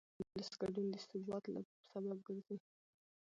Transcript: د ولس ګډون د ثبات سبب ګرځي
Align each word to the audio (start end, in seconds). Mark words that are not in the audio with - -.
د 0.17 0.19
ولس 0.27 0.51
ګډون 0.61 0.85
د 0.91 0.95
ثبات 1.07 1.45
سبب 1.89 2.17
ګرځي 2.27 2.57